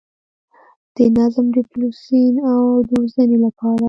[0.95, 2.61] د نظم، ډسپلین او
[2.91, 3.79] روزنې لپاره